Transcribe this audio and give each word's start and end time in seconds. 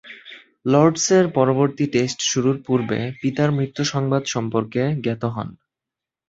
লর্ডসের 0.65 1.25
পরবর্তী 1.37 1.85
টেস্ট 1.93 2.19
শুরুর 2.31 2.57
পূর্বে 2.65 2.99
পিতার 3.21 3.49
মৃত্যু 3.51 3.83
সংবাদ 3.93 4.23
সম্পর্কে 4.25 4.81
জ্ঞাত 5.03 5.23
হন। 5.35 5.49